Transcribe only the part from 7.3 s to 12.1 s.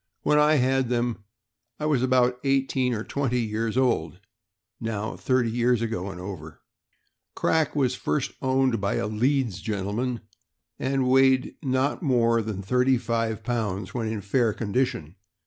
Crack was first owned by a Leeds gentleman, and weighed not